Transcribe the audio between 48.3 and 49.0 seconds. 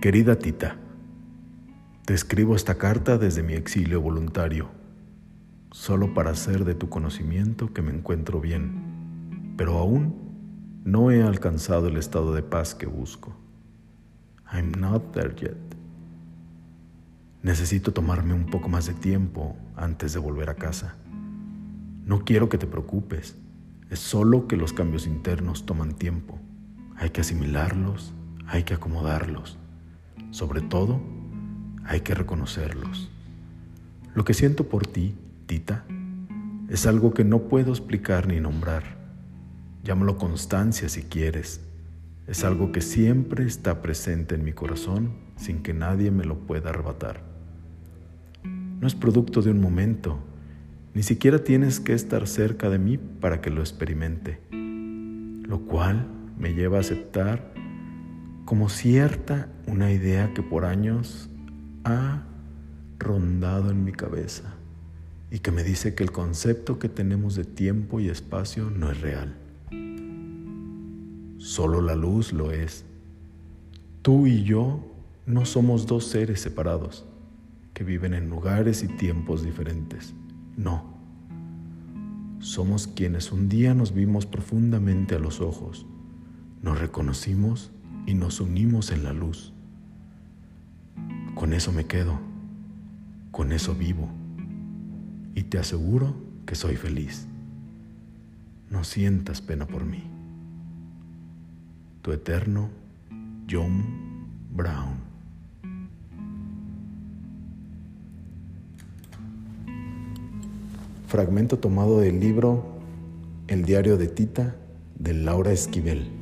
No es